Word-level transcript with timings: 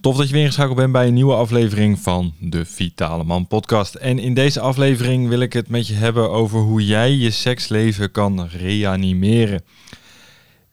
Tof 0.00 0.16
dat 0.16 0.26
je 0.26 0.32
weer 0.32 0.42
ingeschakeld 0.42 0.76
bent 0.76 0.92
bij 0.92 1.06
een 1.06 1.14
nieuwe 1.14 1.34
aflevering 1.34 1.98
van 1.98 2.34
de 2.40 2.64
Vitale 2.64 3.24
Man 3.24 3.46
podcast. 3.46 3.94
En 3.94 4.18
in 4.18 4.34
deze 4.34 4.60
aflevering 4.60 5.28
wil 5.28 5.40
ik 5.40 5.52
het 5.52 5.68
met 5.68 5.86
je 5.86 5.94
hebben 5.94 6.30
over 6.30 6.60
hoe 6.60 6.86
jij 6.86 7.12
je 7.12 7.30
seksleven 7.30 8.10
kan 8.10 8.46
reanimeren. 8.46 9.64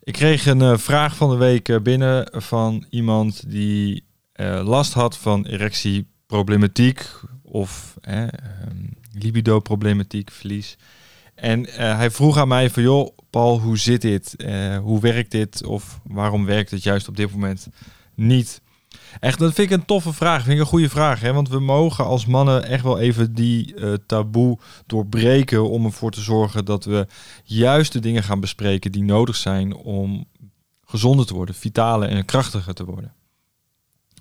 Ik 0.04 0.13
kreeg 0.13 0.45
een 0.45 0.59
uh, 0.59 0.77
vraag 0.77 1.16
van 1.16 1.30
de 1.30 1.35
week 1.35 1.70
eh, 1.70 1.80
binnen 1.80 2.27
van 2.32 2.85
iemand 2.90 3.49
die 3.49 4.05
uh, 4.35 4.62
last 4.66 4.94
had 4.94 5.18
van 5.18 5.46
erectieproblematiek 5.46 7.10
of 7.41 7.98
eh, 8.02 8.23
libido-problematiek, 9.12 10.32
verlies. 10.32 10.77
En 11.35 11.66
hij 11.70 12.12
vroeg 12.12 12.38
aan 12.38 12.48
mij 12.48 12.70
van 12.70 12.84
joh, 12.84 13.18
Paul, 13.30 13.60
hoe 13.60 13.77
zit 13.77 14.02
dit? 14.02 14.35
hoe 14.82 14.99
werkt 15.02 15.32
dit? 15.32 15.66
Of 15.66 15.99
waarom 16.04 16.46
werkt 16.46 16.71
het 16.71 16.84
juist 16.84 17.07
op 17.07 17.18
dit 17.18 17.32
moment 17.32 17.68
niet? 18.16 18.62
Echt, 19.20 19.40
dat 19.40 19.53
vind 19.53 19.72
ik 19.72 19.77
een 19.77 19.85
toffe 19.85 20.13
vraag. 20.13 20.44
Vind 20.44 20.53
ik 20.53 20.59
een 20.59 20.70
goede 20.70 20.90
vraag. 20.90 21.20
Hè? 21.20 21.34
Want 21.34 21.49
we 21.49 21.59
mogen 21.59 22.05
als 22.05 22.26
mannen 22.26 22.63
echt 22.63 22.84
wel 22.84 22.99
even 22.99 23.34
die 23.34 23.76
uh, 23.76 23.94
taboe 24.05 24.58
doorbreken. 24.85 25.70
Om 25.70 25.85
ervoor 25.85 26.12
te 26.12 26.21
zorgen 26.21 26.66
dat 26.66 26.85
we 26.85 27.08
juist 27.44 27.94
de 27.94 27.99
dingen 27.99 28.23
gaan 28.23 28.40
bespreken 28.40 28.91
die 28.91 29.04
nodig 29.04 29.35
zijn 29.35 29.76
om 29.76 30.26
gezonder 30.85 31.26
te 31.26 31.34
worden, 31.34 31.55
vitaler 31.55 32.10
en 32.10 32.26
krachtiger 32.26 32.73
te 32.73 32.85
worden. 32.85 33.13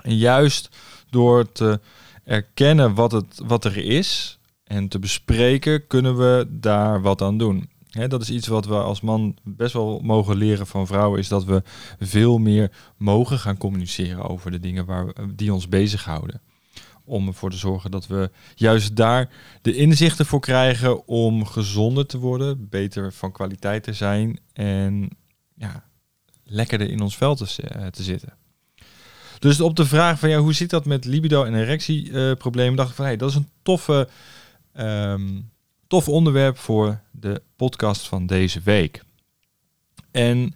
En 0.02 0.16
juist 0.16 0.68
door 1.10 1.52
te 1.52 1.80
erkennen 2.24 2.94
wat, 2.94 3.12
het, 3.12 3.40
wat 3.44 3.64
er 3.64 3.76
is 3.76 4.38
en 4.64 4.88
te 4.88 4.98
bespreken, 4.98 5.86
kunnen 5.86 6.16
we 6.16 6.46
daar 6.50 7.02
wat 7.02 7.22
aan 7.22 7.38
doen 7.38 7.70
dat 7.92 8.22
is 8.22 8.30
iets 8.30 8.46
wat 8.46 8.66
we 8.66 8.74
als 8.74 9.00
man 9.00 9.36
best 9.42 9.72
wel 9.72 10.00
mogen 10.00 10.36
leren 10.36 10.66
van 10.66 10.86
vrouwen, 10.86 11.18
is 11.18 11.28
dat 11.28 11.44
we 11.44 11.62
veel 12.00 12.38
meer 12.38 12.72
mogen 12.96 13.38
gaan 13.38 13.56
communiceren 13.56 14.28
over 14.28 14.50
de 14.50 14.60
dingen 14.60 14.86
waar, 14.86 15.12
die 15.34 15.52
ons 15.52 15.68
bezighouden. 15.68 16.40
Om 17.04 17.26
ervoor 17.26 17.50
te 17.50 17.56
zorgen 17.56 17.90
dat 17.90 18.06
we 18.06 18.30
juist 18.54 18.96
daar 18.96 19.30
de 19.62 19.74
inzichten 19.74 20.26
voor 20.26 20.40
krijgen 20.40 21.06
om 21.06 21.46
gezonder 21.46 22.06
te 22.06 22.18
worden, 22.18 22.68
beter 22.68 23.12
van 23.12 23.32
kwaliteit 23.32 23.82
te 23.82 23.92
zijn 23.92 24.38
en 24.52 25.08
ja, 25.54 25.84
lekkerder 26.44 26.90
in 26.90 27.00
ons 27.00 27.16
vel 27.16 27.34
te, 27.34 27.44
te 27.90 28.02
zitten. 28.02 28.36
Dus 29.38 29.60
op 29.60 29.76
de 29.76 29.86
vraag 29.86 30.18
van 30.18 30.28
ja, 30.28 30.38
hoe 30.38 30.52
zit 30.52 30.70
dat 30.70 30.86
met 30.86 31.04
libido 31.04 31.44
en 31.44 31.54
erectieproblemen, 31.54 32.72
uh, 32.72 32.76
dacht 32.78 32.90
ik 32.90 32.96
van 32.96 33.04
hey, 33.04 33.16
dat 33.16 33.30
is 33.30 33.36
een 33.36 33.48
toffe 33.62 34.08
um, 34.76 35.50
tof 35.92 36.08
onderwerp 36.08 36.58
voor 36.58 37.00
de 37.10 37.42
podcast 37.56 38.08
van 38.08 38.26
deze 38.26 38.60
week. 38.60 39.02
En, 40.10 40.54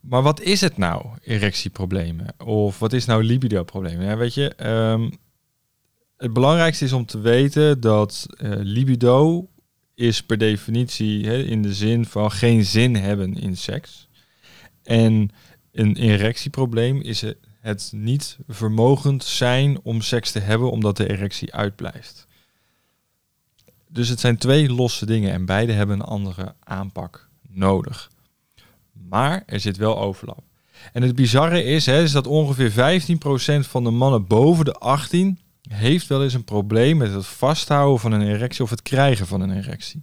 maar 0.00 0.22
wat 0.22 0.40
is 0.40 0.60
het 0.60 0.76
nou, 0.76 1.06
erectieproblemen? 1.22 2.26
Of 2.44 2.78
wat 2.78 2.92
is 2.92 3.04
nou 3.04 3.24
libido-problemen? 3.24 4.06
Ja, 4.06 4.16
weet 4.16 4.34
je, 4.34 4.66
um, 4.66 5.18
het 6.16 6.32
belangrijkste 6.32 6.84
is 6.84 6.92
om 6.92 7.06
te 7.06 7.18
weten 7.18 7.80
dat 7.80 8.26
uh, 8.40 8.52
libido 8.56 9.48
is 9.94 10.22
per 10.22 10.38
definitie 10.38 11.44
in 11.44 11.62
de 11.62 11.74
zin 11.74 12.04
van 12.04 12.30
geen 12.30 12.64
zin 12.64 12.96
hebben 12.96 13.34
in 13.34 13.56
seks. 13.56 14.08
En 14.82 15.30
een 15.72 15.96
erectieprobleem 15.96 17.00
is 17.00 17.24
het 17.60 17.90
niet 17.94 18.38
vermogend 18.48 19.24
zijn 19.24 19.80
om 19.82 20.00
seks 20.00 20.30
te 20.30 20.40
hebben 20.40 20.70
omdat 20.70 20.96
de 20.96 21.10
erectie 21.10 21.54
uitblijft. 21.54 22.27
Dus 23.88 24.08
het 24.08 24.20
zijn 24.20 24.38
twee 24.38 24.72
losse 24.72 25.06
dingen 25.06 25.32
en 25.32 25.44
beide 25.44 25.72
hebben 25.72 26.00
een 26.00 26.06
andere 26.06 26.54
aanpak 26.64 27.28
nodig. 27.48 28.10
Maar 28.92 29.42
er 29.46 29.60
zit 29.60 29.76
wel 29.76 29.98
overlap. 29.98 30.42
En 30.92 31.02
het 31.02 31.14
bizarre 31.14 31.64
is, 31.64 31.86
hè, 31.86 32.02
is 32.02 32.12
dat 32.12 32.26
ongeveer 32.26 32.70
15% 32.70 33.68
van 33.68 33.84
de 33.84 33.90
mannen 33.90 34.26
boven 34.26 34.64
de 34.64 34.72
18 34.72 35.38
heeft 35.68 36.06
wel 36.06 36.22
eens 36.22 36.34
een 36.34 36.44
probleem 36.44 36.96
met 36.96 37.12
het 37.12 37.26
vasthouden 37.26 38.00
van 38.00 38.12
een 38.12 38.28
erectie 38.28 38.62
of 38.62 38.70
het 38.70 38.82
krijgen 38.82 39.26
van 39.26 39.40
een 39.40 39.56
erectie. 39.56 40.02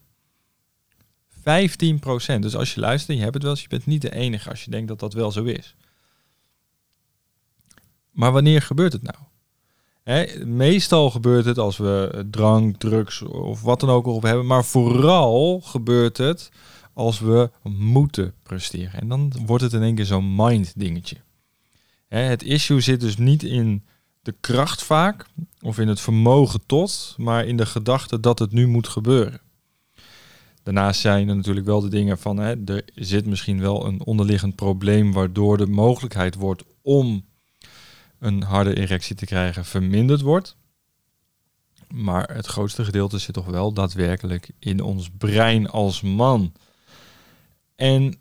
15%. 1.29 2.40
Dus 2.40 2.56
als 2.56 2.73
je 2.73 2.79
luistert 2.79 3.17
je 3.17 3.23
hebt 3.23 3.34
het 3.34 3.44
wel 3.44 3.52
eens, 3.52 3.62
je 3.62 3.67
bent 3.67 3.85
niet 3.85 4.02
de 4.02 4.13
enige 4.13 4.50
als 4.50 4.63
je 4.63 4.72
denkt 4.72 4.88
dat 4.88 5.00
dat 5.00 5.13
wel 5.13 5.31
zo 5.31 5.44
is. 5.44 5.75
Maar 8.12 8.31
wanneer 8.31 8.62
gebeurt 8.62 8.94
het 8.94 9.03
nou? 9.03 9.17
Meestal 10.46 11.12
gebeurt 11.12 11.46
het 11.46 11.58
als 11.58 11.78
we 11.78 12.26
drank, 12.32 12.78
drugs 12.78 13.22
of 13.22 13.62
wat 13.62 13.80
dan 13.80 13.90
ook 13.90 14.06
erop 14.06 14.24
hebben. 14.24 14.46
Maar 14.46 14.66
vooral 14.66 15.62
gebeurt 15.62 16.18
het 16.18 16.52
als 16.94 17.20
we 17.20 17.50
moeten 17.64 18.34
presteren. 18.44 19.02
En 19.02 19.08
dan 19.08 19.34
wordt 19.46 19.64
het 19.64 19.74
in 19.74 19.82
één 19.82 19.96
keer 19.96 20.06
zo'n 20.06 20.36
mind 20.36 20.74
dingetje. 20.76 21.18
het 22.08 22.44
issue 22.44 22.82
zit 22.82 23.00
dus 23.00 23.18
niet 23.18 23.44
in 23.44 23.84
de 24.22 24.36
kracht 24.40 24.84
vaak 24.84 25.26
of 25.62 25.80
in 25.80 25.88
het 25.88 26.00
vermogen 26.00 26.60
tot, 26.66 27.16
maar 27.18 27.46
in 27.46 27.58
de 27.58 27.66
gedachte 27.66 28.20
dat 28.20 28.40
het 28.40 28.52
nu 28.52 28.68
moet 28.68 28.88
gebeuren. 28.88 29.42
Daarnaast 30.64 31.00
zijn 31.00 31.30
er 31.30 31.36
natuurlijk 31.36 31.66
wel 31.66 31.82
de 31.82 31.90
dingen 31.90 32.18
van, 32.18 32.38
hè, 32.38 32.56
er 32.66 32.86
zit 32.96 33.26
misschien 33.26 33.60
wel 33.60 33.86
een 33.86 34.06
onderliggend 34.06 34.56
probleem 34.56 35.14
waardoor 35.14 35.58
de 35.58 35.68
mogelijkheid 35.68 36.36
wordt 36.36 36.64
om 36.82 37.26
een 38.25 38.44
harde 38.44 38.75
erectie 38.75 39.16
te 39.16 39.25
krijgen 39.25 39.66
verminderd 39.66 40.22
wordt. 40.22 40.56
Maar 41.88 42.34
het 42.34 42.46
grootste 42.46 42.86
gedeelte 42.86 43.18
zit 43.18 43.34
toch 43.34 43.46
wel 43.46 43.74
daadwerkelijk 43.74 44.50
in 44.59 44.81
ons 44.81 45.09
brein 45.18 45.69
als 45.69 46.02
man. 46.02 46.53
En 47.75 48.19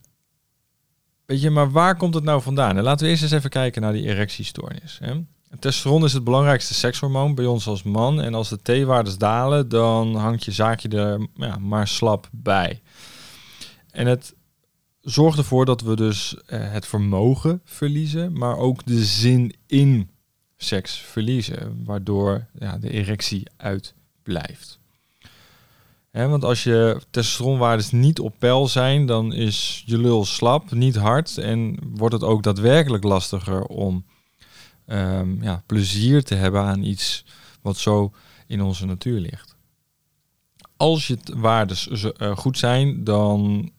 weet 1.26 1.40
je, 1.40 1.50
maar 1.50 1.70
waar 1.70 1.96
komt 1.96 2.14
het 2.14 2.24
nou 2.24 2.42
vandaan? 2.42 2.80
laten 2.80 3.04
we 3.04 3.10
eerst 3.10 3.22
eens 3.22 3.32
even 3.32 3.50
kijken 3.50 3.82
naar 3.82 3.92
die 3.92 4.06
erectiestoornis. 4.06 4.98
Hè? 5.02 5.22
Testosteron 5.58 6.04
is 6.04 6.12
het 6.12 6.24
belangrijkste 6.24 6.74
sekshormoon 6.74 7.34
bij 7.34 7.46
ons 7.46 7.66
als 7.66 7.82
man. 7.82 8.20
En 8.20 8.34
als 8.34 8.48
de 8.48 8.62
T-waardes 8.62 9.18
dalen, 9.18 9.68
dan 9.68 10.16
hangt 10.16 10.44
je 10.44 10.52
zaakje 10.52 10.88
er 10.88 11.28
ja, 11.34 11.58
maar 11.58 11.88
slap 11.88 12.28
bij. 12.32 12.82
En 13.90 14.06
het 14.06 14.34
zorgt 15.04 15.38
ervoor 15.38 15.64
dat 15.64 15.80
we 15.80 15.96
dus 15.96 16.34
uh, 16.34 16.72
het 16.72 16.86
vermogen 16.86 17.60
verliezen, 17.64 18.38
maar 18.38 18.56
ook 18.56 18.86
de 18.86 19.04
zin 19.04 19.54
in 19.66 20.10
seks 20.56 20.96
verliezen, 20.96 21.84
waardoor 21.84 22.46
ja, 22.58 22.78
de 22.78 22.90
erectie 22.90 23.46
uitblijft. 23.56 24.78
Want 26.10 26.44
als 26.44 26.62
je 26.64 27.00
testosteronwaardes 27.10 27.90
niet 27.90 28.20
op 28.20 28.34
peil 28.38 28.68
zijn, 28.68 29.06
dan 29.06 29.32
is 29.32 29.82
je 29.86 29.98
lul 29.98 30.24
slap, 30.24 30.70
niet 30.70 30.96
hard 30.96 31.38
en 31.38 31.78
wordt 31.82 32.14
het 32.14 32.22
ook 32.22 32.42
daadwerkelijk 32.42 33.04
lastiger 33.04 33.64
om 33.64 34.04
um, 34.86 35.42
ja, 35.42 35.62
plezier 35.66 36.24
te 36.24 36.34
hebben 36.34 36.60
aan 36.60 36.82
iets 36.82 37.24
wat 37.62 37.76
zo 37.76 38.12
in 38.46 38.62
onze 38.62 38.86
natuur 38.86 39.20
ligt. 39.20 39.56
Als 40.76 41.06
je 41.06 41.18
waardes 41.36 41.86
uh, 41.86 42.36
goed 42.36 42.58
zijn, 42.58 43.04
dan 43.04 43.70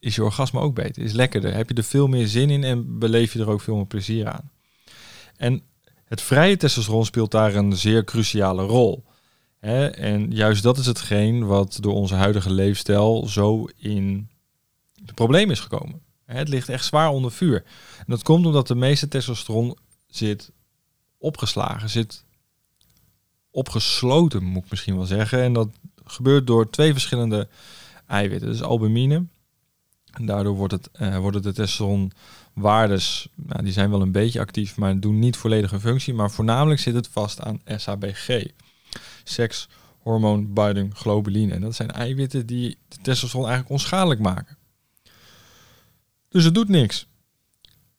is 0.00 0.14
je 0.14 0.24
orgasme 0.24 0.60
ook 0.60 0.74
beter. 0.74 1.02
Is 1.02 1.12
lekkerder. 1.12 1.54
Heb 1.54 1.68
je 1.68 1.74
er 1.74 1.84
veel 1.84 2.06
meer 2.06 2.26
zin 2.26 2.50
in 2.50 2.64
en 2.64 2.98
beleef 2.98 3.32
je 3.32 3.38
er 3.38 3.50
ook 3.50 3.60
veel 3.60 3.76
meer 3.76 3.86
plezier 3.86 4.28
aan. 4.28 4.50
En 5.36 5.62
het 6.04 6.20
vrije 6.20 6.56
testosteron 6.56 7.04
speelt 7.04 7.30
daar 7.30 7.54
een 7.54 7.76
zeer 7.76 8.04
cruciale 8.04 8.62
rol. 8.62 9.04
En 9.60 10.30
juist 10.30 10.62
dat 10.62 10.78
is 10.78 10.86
hetgeen 10.86 11.46
wat 11.46 11.78
door 11.80 11.94
onze 11.94 12.14
huidige 12.14 12.52
leefstijl 12.52 13.26
zo 13.26 13.68
in 13.76 14.28
het 15.04 15.14
probleem 15.14 15.50
is 15.50 15.60
gekomen. 15.60 16.00
Het 16.24 16.48
ligt 16.48 16.68
echt 16.68 16.84
zwaar 16.84 17.08
onder 17.08 17.32
vuur. 17.32 17.64
En 17.98 18.04
dat 18.06 18.22
komt 18.22 18.46
omdat 18.46 18.66
de 18.66 18.74
meeste 18.74 19.08
testosteron 19.08 19.76
zit 20.06 20.50
opgeslagen, 21.18 21.88
zit 21.88 22.24
opgesloten, 23.50 24.44
moet 24.44 24.64
ik 24.64 24.70
misschien 24.70 24.96
wel 24.96 25.06
zeggen. 25.06 25.42
En 25.42 25.52
dat 25.52 25.68
gebeurt 26.04 26.46
door 26.46 26.70
twee 26.70 26.92
verschillende 26.92 27.48
eiwitten. 28.06 28.48
Dus 28.48 28.62
albumine 28.62 29.26
en 30.18 30.26
daardoor 30.26 30.54
wordt 30.54 30.72
het, 30.72 30.90
uh, 31.00 31.18
worden 31.18 31.42
de 31.42 31.52
testosteronwaardes, 31.52 33.28
nou, 33.34 33.62
die 33.62 33.72
zijn 33.72 33.90
wel 33.90 34.02
een 34.02 34.12
beetje 34.12 34.40
actief, 34.40 34.76
maar 34.76 35.00
doen 35.00 35.18
niet 35.18 35.36
volledig 35.36 35.72
een 35.72 35.80
functie. 35.80 36.14
Maar 36.14 36.30
voornamelijk 36.30 36.80
zit 36.80 36.94
het 36.94 37.08
vast 37.08 37.40
aan 37.40 37.60
SHBG, 37.76 38.44
seks, 39.24 39.68
hormoon, 39.98 40.52
binding, 40.52 40.96
globuline. 40.96 41.54
En 41.54 41.60
dat 41.60 41.74
zijn 41.74 41.90
eiwitten 41.90 42.46
die 42.46 42.78
de 42.88 42.96
testosteron 43.02 43.46
eigenlijk 43.46 43.80
onschadelijk 43.80 44.20
maken. 44.20 44.56
Dus 46.28 46.44
het 46.44 46.54
doet 46.54 46.68
niks. 46.68 47.06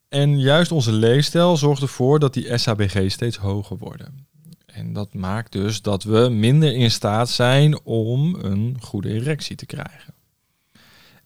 En 0.09 0.39
juist 0.39 0.71
onze 0.71 0.91
leefstijl 0.91 1.57
zorgt 1.57 1.81
ervoor 1.81 2.19
dat 2.19 2.33
die 2.33 2.57
SHBG 2.57 3.11
steeds 3.11 3.37
hoger 3.37 3.77
worden. 3.77 4.27
En 4.65 4.93
dat 4.93 5.13
maakt 5.13 5.51
dus 5.51 5.81
dat 5.81 6.03
we 6.03 6.29
minder 6.29 6.73
in 6.73 6.91
staat 6.91 7.29
zijn 7.29 7.81
om 7.83 8.35
een 8.35 8.77
goede 8.79 9.09
erectie 9.09 9.55
te 9.55 9.65
krijgen. 9.65 10.13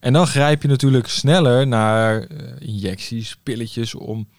En 0.04 0.14
dan 0.14 0.28
grijp 0.28 0.62
je 0.62 0.68
natuurlijk 0.68 1.08
sneller 1.08 1.68
naar 1.68 2.32
uh, 2.32 2.52
injecties, 2.60 3.38
pilletjes 3.44 3.96
om 3.96 4.30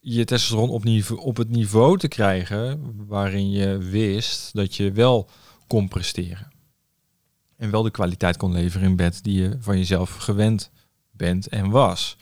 je 0.00 0.24
testosteron 0.24 0.70
op, 0.70 0.84
op 1.18 1.36
het 1.36 1.48
niveau 1.48 1.98
te 1.98 2.08
krijgen 2.08 2.94
waarin 3.06 3.50
je 3.50 3.78
wist 3.78 4.54
dat 4.54 4.74
je 4.74 4.92
wel 4.92 5.28
kon 5.66 5.88
presteren. 5.88 6.48
En 7.56 7.70
wel 7.70 7.82
de 7.82 7.90
kwaliteit 7.90 8.36
kon 8.36 8.52
leveren 8.52 8.88
in 8.88 8.96
bed 8.96 9.24
die 9.24 9.42
je 9.42 9.56
van 9.60 9.78
jezelf 9.78 10.16
gewend 10.16 10.70
bent 11.10 11.48
en 11.48 11.70
was. 11.70 12.16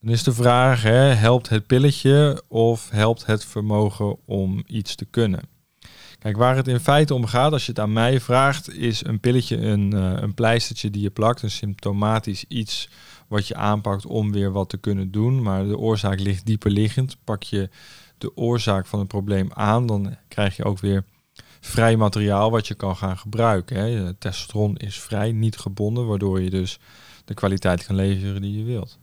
Dan 0.00 0.12
is 0.12 0.22
de 0.22 0.32
vraag, 0.32 0.82
hè, 0.82 1.14
helpt 1.14 1.48
het 1.48 1.66
pilletje 1.66 2.42
of 2.48 2.90
helpt 2.90 3.26
het 3.26 3.44
vermogen 3.44 4.16
om 4.26 4.62
iets 4.66 4.94
te 4.94 5.04
kunnen? 5.04 5.42
Kijk, 6.20 6.36
waar 6.36 6.56
het 6.56 6.68
in 6.68 6.80
feite 6.80 7.14
om 7.14 7.26
gaat, 7.26 7.52
als 7.52 7.64
je 7.66 7.70
het 7.72 7.80
aan 7.80 7.92
mij 7.92 8.20
vraagt, 8.20 8.74
is 8.74 9.04
een 9.04 9.20
pilletje 9.20 9.56
een, 9.56 9.94
uh, 9.94 10.12
een 10.16 10.34
pleistertje 10.34 10.90
die 10.90 11.02
je 11.02 11.10
plakt, 11.10 11.42
een 11.42 11.50
symptomatisch 11.50 12.44
iets 12.48 12.88
wat 13.28 13.46
je 13.46 13.54
aanpakt 13.54 14.06
om 14.06 14.32
weer 14.32 14.52
wat 14.52 14.68
te 14.68 14.76
kunnen 14.76 15.10
doen. 15.10 15.42
Maar 15.42 15.64
de 15.64 15.78
oorzaak 15.78 16.20
ligt 16.20 16.46
dieper 16.46 16.70
liggend. 16.70 17.16
Pak 17.24 17.42
je 17.42 17.68
de 18.18 18.36
oorzaak 18.36 18.86
van 18.86 18.98
het 18.98 19.08
probleem 19.08 19.50
aan, 19.52 19.86
dan 19.86 20.16
krijg 20.28 20.56
je 20.56 20.64
ook 20.64 20.78
weer 20.78 21.04
vrij 21.60 21.96
materiaal 21.96 22.50
wat 22.50 22.66
je 22.66 22.74
kan 22.74 22.96
gaan 22.96 23.18
gebruiken. 23.18 23.76
Hè. 23.76 24.14
Testosteron 24.14 24.76
is 24.76 25.00
vrij, 25.00 25.32
niet 25.32 25.56
gebonden, 25.56 26.06
waardoor 26.06 26.40
je 26.40 26.50
dus 26.50 26.78
de 27.24 27.34
kwaliteit 27.34 27.86
kan 27.86 27.94
leveren 27.94 28.42
die 28.42 28.58
je 28.58 28.64
wilt. 28.64 28.98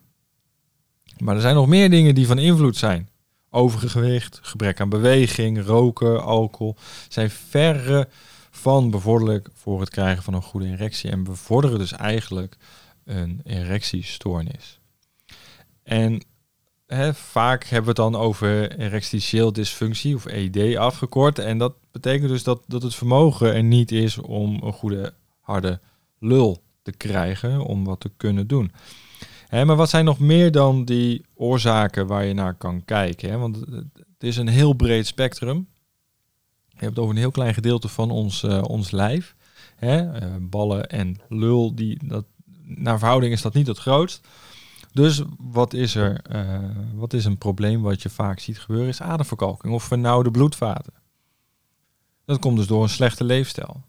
Maar 1.17 1.35
er 1.35 1.41
zijn 1.41 1.55
nog 1.55 1.67
meer 1.67 1.89
dingen 1.89 2.15
die 2.15 2.27
van 2.27 2.39
invloed 2.39 2.77
zijn. 2.77 3.09
Overgewicht, 3.49 4.39
gebrek 4.41 4.79
aan 4.79 4.89
beweging, 4.89 5.65
roken, 5.65 6.23
alcohol 6.23 6.75
zijn 7.09 7.29
verre 7.29 8.07
van 8.51 8.89
bevorderlijk 8.89 9.49
voor 9.53 9.79
het 9.79 9.89
krijgen 9.89 10.23
van 10.23 10.33
een 10.33 10.41
goede 10.41 10.67
erectie 10.67 11.09
en 11.09 11.23
bevorderen 11.23 11.79
dus 11.79 11.91
eigenlijk 11.91 12.57
een 13.03 13.41
erectiestoornis. 13.43 14.79
En 15.83 16.21
vaak 17.13 17.63
hebben 17.63 17.95
we 17.95 18.01
het 18.01 18.11
dan 18.11 18.21
over 18.21 18.79
erectieel 18.79 19.53
dysfunctie 19.53 20.15
of 20.15 20.25
ED 20.25 20.75
afgekort. 20.75 21.39
En 21.39 21.57
dat 21.57 21.73
betekent 21.91 22.29
dus 22.29 22.43
dat, 22.43 22.63
dat 22.67 22.81
het 22.81 22.95
vermogen 22.95 23.53
er 23.53 23.63
niet 23.63 23.91
is 23.91 24.17
om 24.17 24.59
een 24.63 24.73
goede 24.73 25.13
harde 25.39 25.79
lul 26.19 26.63
te 26.81 26.91
krijgen 26.91 27.61
om 27.61 27.83
wat 27.83 27.99
te 27.99 28.11
kunnen 28.17 28.47
doen. 28.47 28.71
Maar 29.49 29.75
wat 29.75 29.89
zijn 29.89 30.05
nog 30.05 30.19
meer 30.19 30.51
dan 30.51 30.85
die 30.85 31.25
oorzaken 31.33 32.07
waar 32.07 32.25
je 32.25 32.33
naar 32.33 32.53
kan 32.53 32.85
kijken? 32.85 33.29
Hè? 33.29 33.37
Want 33.37 33.55
het 33.57 34.23
is 34.23 34.37
een 34.37 34.47
heel 34.47 34.73
breed 34.73 35.07
spectrum. 35.07 35.67
Je 36.67 36.85
hebt 36.85 36.99
over 36.99 37.11
een 37.11 37.21
heel 37.21 37.31
klein 37.31 37.53
gedeelte 37.53 37.87
van 37.87 38.11
ons, 38.11 38.43
uh, 38.43 38.63
ons 38.63 38.91
lijf. 38.91 39.35
Hè? 39.75 40.21
Uh, 40.21 40.35
ballen 40.39 40.89
en 40.89 41.19
lul, 41.29 41.75
die, 41.75 42.07
dat, 42.07 42.25
naar 42.63 42.99
verhouding 42.99 43.33
is 43.33 43.41
dat 43.41 43.53
niet 43.53 43.67
het 43.67 43.77
grootst. 43.77 44.27
Dus 44.93 45.21
wat 45.37 45.73
is 45.73 45.95
er? 45.95 46.21
Uh, 46.31 46.69
wat 46.93 47.13
is 47.13 47.25
een 47.25 47.37
probleem 47.37 47.81
wat 47.81 48.01
je 48.01 48.09
vaak 48.09 48.39
ziet 48.39 48.59
gebeuren? 48.59 48.87
Is 48.87 49.01
ademverkalking 49.01 49.73
of 49.73 49.83
vernauwde 49.83 50.31
bloedvaten. 50.31 50.93
Dat 52.25 52.39
komt 52.39 52.57
dus 52.57 52.67
door 52.67 52.83
een 52.83 52.89
slechte 52.89 53.23
leefstijl. 53.23 53.83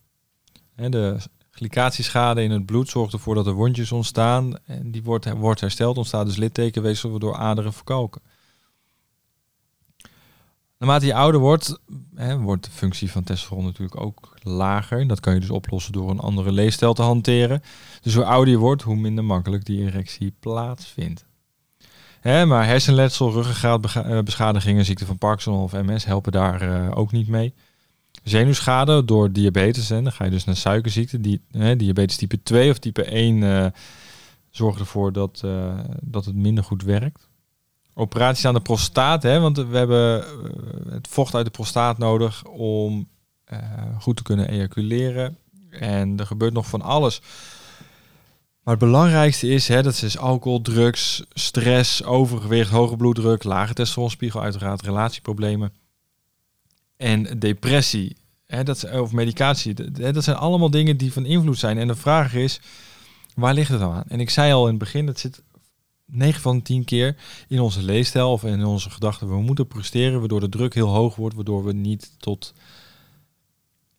De 0.75 1.17
glycatieschade 1.59 2.43
in 2.43 2.51
het 2.51 2.67
bloed 2.67 2.89
zorgt 2.89 3.13
ervoor 3.13 3.35
dat 3.35 3.47
er 3.47 3.53
wondjes 3.53 3.93
ontstaan. 3.93 4.55
En 4.67 4.91
die 4.91 5.03
wordt, 5.03 5.61
hersteld, 5.61 5.97
ontstaat 5.97 6.27
dus 6.27 6.37
littekenweefsel 6.37 7.11
waardoor 7.11 7.37
aderen 7.37 7.73
verkalken. 7.73 8.21
Naarmate 10.79 11.07
je 11.07 11.15
ouder 11.15 11.41
wordt, 11.41 11.79
hè, 12.15 12.39
wordt 12.39 12.65
de 12.65 12.71
functie 12.71 13.11
van 13.11 13.23
testosteron 13.23 13.65
natuurlijk 13.65 14.01
ook 14.01 14.35
lager. 14.43 15.07
Dat 15.07 15.21
kan 15.21 15.35
je 15.35 15.41
dus 15.41 15.51
oplossen 15.51 15.93
door 15.93 16.11
een 16.11 16.21
andere 16.21 16.53
leefstijl 16.53 16.95
te 16.95 17.03
hanteren. 17.03 17.63
Dus 18.03 18.15
hoe 18.15 18.25
ouder 18.25 18.53
je 18.53 18.59
wordt, 18.59 18.83
hoe 18.83 18.97
minder 18.97 19.25
makkelijk 19.25 19.65
die 19.65 19.87
erectie 19.87 20.35
plaatsvindt. 20.41 21.27
Hè, 22.21 22.47
maar 22.47 22.67
hersenletsel, 22.67 23.33
ruggengraatbeschadigingen, 23.33 24.85
ziekte 24.85 25.07
van 25.07 25.19
Parkinson 25.19 25.63
of 25.63 25.73
MS 25.73 26.05
helpen 26.05 26.33
daar 26.33 26.63
uh, 26.63 26.99
ook 26.99 27.13
niet 27.13 27.29
mee. 27.29 27.55
Zenuwschade 28.29 29.05
door 29.05 29.33
diabetes, 29.33 29.91
en 29.91 30.03
dan 30.03 30.13
ga 30.13 30.25
je 30.25 30.31
dus 30.31 30.45
naar 30.45 30.57
suikerziekte. 30.57 31.21
Die, 31.21 31.41
hè, 31.51 31.77
diabetes 31.77 32.17
type 32.17 32.43
2 32.43 32.71
of 32.71 32.79
type 32.79 33.05
1 33.05 33.37
uh, 33.37 33.65
eh, 33.65 33.73
zorgt 34.51 34.81
ervoor 34.81 35.13
dat, 35.13 35.43
uh, 35.45 35.79
dat 36.01 36.25
het 36.25 36.35
minder 36.35 36.65
goed 36.65 36.83
werkt 36.83 37.29
operaties 37.99 38.45
aan 38.45 38.55
de 38.55 38.61
prostaat, 38.61 39.23
hè, 39.23 39.41
want 39.41 39.57
we 39.57 39.77
hebben 39.77 40.23
eh, 40.23 40.29
het 40.93 41.09
vocht 41.09 41.35
uit 41.35 41.45
de 41.45 41.51
prostaat 41.51 41.99
nodig 41.99 42.45
om 42.45 43.09
goed 43.99 44.17
te 44.17 44.23
kunnen 44.23 44.49
ejaculeren. 44.49 45.39
En 45.71 46.19
er 46.19 46.27
gebeurt 46.27 46.53
nog 46.53 46.67
van 46.67 46.83
alles. 46.83 47.21
Maar 48.63 48.75
het 48.75 48.85
belangrijkste 48.85 49.49
is, 49.49 49.69
hè, 49.69 49.83
dat 49.83 50.03
is 50.03 50.19
alcohol, 50.19 50.63
drugs, 50.63 51.25
stress, 51.31 52.05
overgewicht, 52.05 52.71
hoge 52.71 52.97
bloeddruk, 52.97 53.45
lage 53.45 53.75
testosteronspiegel, 53.75 54.43
uiteraard 54.43 54.83
relatieproblemen 54.83 55.73
en 56.99 57.39
depressie. 57.39 58.17
Hè, 58.47 58.65
dat, 58.65 58.91
of 58.91 59.13
medicatie. 59.13 59.75
Hè, 59.93 60.13
dat 60.13 60.25
zijn 60.25 60.37
allemaal 60.37 60.71
dingen 60.71 60.97
die 60.97 61.13
van 61.13 61.27
invloed 61.27 61.59
zijn. 61.59 61.79
En 61.79 61.87
de 61.87 61.95
vraag 61.95 62.35
is, 62.35 62.61
waar 63.35 63.55
ligt 63.55 63.71
het 63.71 63.81
dan 63.81 63.93
aan? 63.93 64.05
En 64.09 64.21
ik 64.21 64.31
zei 64.31 64.53
al 64.53 64.63
in 64.63 64.69
het 64.69 64.79
begin, 64.79 65.07
het 65.07 65.21
zit 65.21 65.43
9 66.07 66.41
van 66.41 66.63
10 66.63 66.85
keer 66.85 67.17
in 67.49 67.61
onze 67.61 67.83
leefstijl 67.83 68.33
of 68.33 68.45
in 68.45 68.65
onze 68.65 68.91
gedachten, 68.91 69.29
we 69.29 69.43
moeten 69.43 69.67
presteren, 69.67 70.19
waardoor 70.19 70.41
de 70.41 70.49
druk 70.49 70.75
heel 70.75 70.89
hoog 70.89 71.17
wordt, 71.17 71.35
waardoor 71.35 71.65
we 71.65 71.73
niet 71.73 72.11
tot 72.19 72.55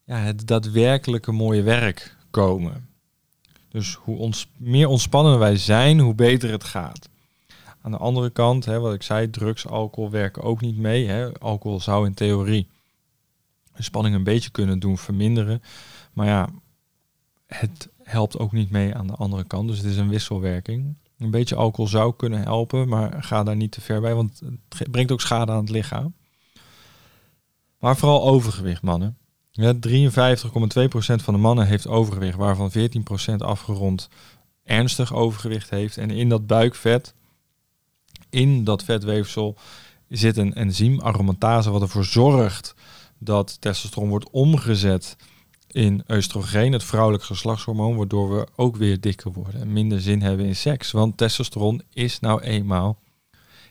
ja, 0.04 0.18
het 0.18 0.48
daadwerkelijke 0.48 1.32
mooie 1.32 1.62
werk 1.62 2.16
komen. 2.32 2.88
Dus 3.70 3.94
hoe 3.94 4.18
ons, 4.18 4.48
meer 4.58 4.88
ontspannen 4.88 5.40
wij 5.40 5.58
zijn, 5.58 6.00
hoe 6.00 6.16
beter 6.16 6.52
het 6.52 6.64
gaat. 6.64 7.10
Aan 7.82 7.92
de 7.92 7.98
andere 7.98 8.30
kant, 8.30 8.66
hè, 8.66 8.80
wat 8.80 8.94
ik 8.94 9.04
zei, 9.04 9.30
drugs, 9.30 9.68
alcohol 9.68 10.10
werken 10.10 10.44
ook 10.44 10.62
niet 10.62 10.78
mee. 10.78 11.08
Hè. 11.08 11.40
Alcohol 11.40 11.80
zou 11.80 12.06
in 12.06 12.14
theorie 12.14 12.68
spanning 13.84 14.16
een 14.16 14.24
beetje 14.24 14.50
kunnen 14.50 14.80
doen 14.80 14.98
verminderen. 14.98 15.62
Maar 16.14 16.28
ja, 16.28 16.50
het 17.48 17.90
helpt 18.04 18.40
ook 18.40 18.52
niet 18.52 18.70
mee 18.70 18.96
aan 18.96 19.08
de 19.08 19.16
andere 19.16 19.44
kant. 19.44 19.68
Dus 19.68 19.78
het 19.78 19.88
is 19.88 19.98
een 19.98 20.10
wisselwerking. 20.10 20.96
Een 21.18 21.32
beetje 21.32 21.56
alcohol 21.56 21.88
zou 21.88 22.14
kunnen 22.16 22.42
helpen, 22.42 22.88
maar 22.88 23.24
ga 23.24 23.44
daar 23.44 23.56
niet 23.56 23.72
te 23.72 23.82
ver 23.82 24.02
bij, 24.02 24.16
want 24.16 24.42
het 24.78 24.92
brengt 24.92 25.12
ook 25.12 25.22
schade 25.22 25.52
aan 25.52 25.62
het 25.62 25.70
lichaam. 25.70 26.14
Maar 27.80 27.98
vooral 27.98 28.24
overgewicht, 28.24 28.82
mannen. 28.82 29.18
Ja, 29.52 29.74
53,2% 29.74 29.80
van 30.98 31.34
de 31.34 31.40
mannen 31.40 31.68
heeft 31.68 31.88
overgewicht, 31.88 32.38
waarvan 32.38 32.72
14% 32.72 33.36
afgerond 33.38 34.10
ernstig 34.64 35.14
overgewicht 35.14 35.70
heeft. 35.70 35.98
En 35.98 36.12
in 36.12 36.30
dat 36.30 36.48
buikvet, 36.48 37.14
in 38.30 38.64
dat 38.64 38.84
vetweefsel, 38.84 39.56
zit 40.08 40.38
een 40.38 40.54
enzym 40.54 41.00
aromatase 41.00 41.72
wat 41.72 41.82
ervoor 41.82 42.06
zorgt 42.06 42.76
dat 43.20 43.62
testosteron 43.62 44.10
wordt 44.10 44.30
omgezet 44.30 45.16
in 45.68 46.04
oestrogeen, 46.08 46.74
het 46.74 46.84
vrouwelijk 46.84 47.24
geslachtshormoon, 47.24 47.96
waardoor 47.96 48.36
we 48.36 48.48
ook 48.56 48.76
weer 48.76 49.00
dikker 49.00 49.32
worden 49.32 49.62
en 49.62 49.74
minder 49.74 50.02
zin 50.02 50.22
hebben 50.22 50.46
in 50.46 50.56
seks. 50.56 50.92
Want 50.92 51.18
testosteron 51.18 51.82
is 51.94 52.20
nou 52.20 52.42
eenmaal 52.42 53.00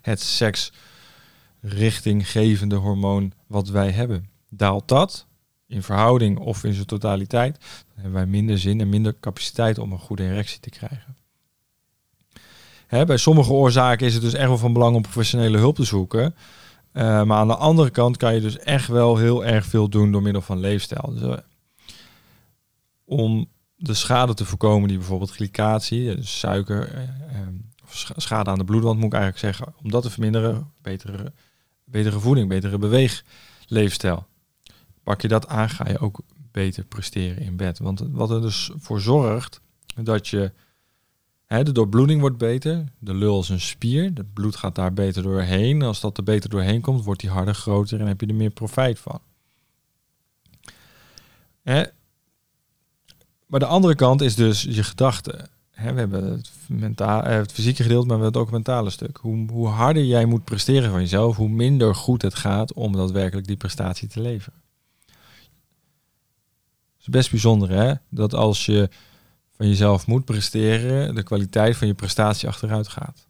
het 0.00 0.21
seksrichtinggevende 0.21 2.76
hormoon 2.76 3.33
wat 3.47 3.69
wij 3.69 3.90
hebben. 3.90 4.28
Daalt 4.49 4.88
dat 4.88 5.26
in 5.67 5.83
verhouding 5.83 6.38
of 6.38 6.64
in 6.64 6.73
zijn 6.73 6.87
totaliteit, 6.87 7.59
dan 7.59 7.95
hebben 7.95 8.12
wij 8.12 8.26
minder 8.26 8.59
zin 8.59 8.81
en 8.81 8.88
minder 8.88 9.14
capaciteit 9.21 9.78
om 9.78 9.93
een 9.93 9.99
goede 9.99 10.25
erectie 10.25 10.61
te 10.61 10.71
krijgen. 10.71 11.17
Bij 12.88 13.17
sommige 13.17 13.52
oorzaken 13.52 14.07
is 14.07 14.14
het 14.14 14.23
dus 14.23 14.35
echt 14.35 14.49
wel 14.49 14.59
van 14.59 14.73
belang 14.73 14.97
om 14.97 15.02
professionele 15.02 15.59
hulp 15.59 15.75
te 15.75 15.85
zoeken. 15.85 16.35
Uh, 16.92 17.23
maar 17.23 17.38
aan 17.38 17.49
de 17.49 17.57
andere 17.57 17.90
kant 17.90 18.16
kan 18.16 18.35
je 18.35 18.40
dus 18.40 18.59
echt 18.59 18.88
wel 18.88 19.16
heel 19.16 19.45
erg 19.45 19.66
veel 19.66 19.88
doen 19.88 20.12
door 20.12 20.23
middel 20.23 20.42
van 20.42 20.59
leefstijl. 20.59 21.12
Dus, 21.12 21.23
uh, 21.23 21.37
om 23.04 23.49
de 23.76 23.95
schade 23.95 24.35
te 24.35 24.45
voorkomen 24.45 24.88
die 24.88 24.99
bijvoorbeeld 24.99 25.30
glycatie, 25.30 26.16
dus 26.16 26.38
suiker, 26.38 26.95
eh, 26.95 27.02
ehm, 27.02 27.54
schade 28.16 28.50
aan 28.50 28.59
de 28.59 28.64
bloedwand 28.64 28.97
moet 28.97 29.12
ik 29.12 29.18
eigenlijk 29.18 29.57
zeggen, 29.57 29.75
om 29.83 29.90
dat 29.90 30.02
te 30.02 30.11
verminderen, 30.11 30.73
betere, 30.83 31.33
betere 31.85 32.18
voeding, 32.18 32.49
betere 32.49 32.78
beweegleefstijl. 32.78 34.26
Pak 35.02 35.21
je 35.21 35.28
dat 35.28 35.49
aan, 35.49 35.71
ga 35.71 35.88
je 35.88 35.99
ook 35.99 36.21
beter 36.52 36.85
presteren 36.85 37.42
in 37.42 37.57
bed. 37.57 37.78
Want 37.78 38.02
wat 38.11 38.30
er 38.30 38.40
dus 38.40 38.71
voor 38.76 39.00
zorgt 39.00 39.61
dat 39.95 40.28
je 40.28 40.52
de 41.49 41.73
doorbloeding 41.73 42.21
wordt 42.21 42.38
beter, 42.38 42.85
de 42.99 43.14
lul 43.14 43.40
is 43.40 43.49
een 43.49 43.61
spier, 43.61 44.11
het 44.14 44.33
bloed 44.33 44.57
gaat 44.57 44.75
daar 44.75 44.93
beter 44.93 45.23
doorheen. 45.23 45.83
Als 45.83 46.00
dat 46.00 46.17
er 46.17 46.23
beter 46.23 46.50
doorheen 46.50 46.81
komt, 46.81 47.05
wordt 47.05 47.21
die 47.21 47.31
harder, 47.31 47.55
groter 47.55 48.00
en 48.00 48.07
heb 48.07 48.21
je 48.21 48.26
er 48.26 48.35
meer 48.35 48.50
profijt 48.50 48.99
van. 48.99 49.21
Maar 53.47 53.61
de 53.61 53.67
andere 53.67 53.95
kant 53.95 54.21
is 54.21 54.35
dus 54.35 54.62
je 54.62 54.83
gedachten. 54.83 55.49
we 55.75 55.83
hebben 55.83 56.25
het, 56.25 56.50
mentaal, 56.67 57.23
eh, 57.23 57.37
het 57.37 57.52
fysieke 57.52 57.83
gedeelte, 57.83 58.07
maar 58.07 58.17
we 58.17 58.23
hebben 58.23 58.40
het 58.40 58.49
ook 58.49 58.55
mentale 58.55 58.90
stuk. 58.90 59.17
Hoe, 59.17 59.50
hoe 59.50 59.69
harder 59.69 60.05
jij 60.05 60.25
moet 60.25 60.45
presteren 60.45 60.90
van 60.90 61.00
jezelf, 61.00 61.37
hoe 61.37 61.49
minder 61.49 61.95
goed 61.95 62.23
het 62.23 62.35
gaat 62.35 62.73
om 62.73 62.93
daadwerkelijk 62.93 63.47
die 63.47 63.57
prestatie 63.57 64.09
te 64.09 64.21
leveren. 64.21 64.61
Het 65.07 67.00
is 67.00 67.09
best 67.09 67.31
bijzonder 67.31 67.71
hè, 67.71 67.95
dat 68.09 68.35
als 68.35 68.67
je 68.67 68.88
van 69.58 69.68
jezelf 69.68 70.06
moet 70.06 70.24
presteren, 70.24 71.14
de 71.14 71.22
kwaliteit 71.22 71.76
van 71.76 71.86
je 71.86 71.94
prestatie 71.94 72.48
achteruit 72.48 72.88
gaat. 72.88 73.26